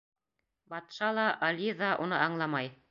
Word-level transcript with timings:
Батша 0.73 1.11
ла, 1.21 1.27
Али 1.49 1.71
ҙа 1.85 1.95
уны 2.07 2.23
аңламай. 2.29 2.77